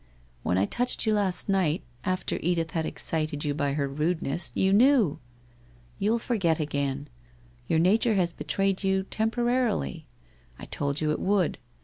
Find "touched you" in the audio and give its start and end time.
0.65-1.13